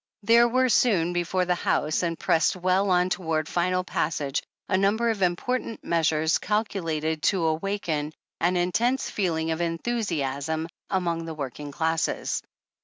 [0.23, 5.11] There were soon before the House and pressed well on toward final passage a number
[5.11, 11.71] of important measures calcu lated to awaken an intense feeling of enthusiasm among the working
[11.71, 12.41] classes.